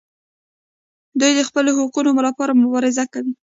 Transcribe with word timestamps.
دوی 1.19 1.31
د 1.35 1.41
خپلو 1.49 1.69
حقونو 1.79 2.11
لپاره 2.27 2.59
مبارزه 2.63 3.05
کوي. 3.13 3.33